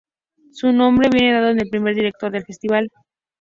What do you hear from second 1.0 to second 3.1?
viene dado por el primer director del festival.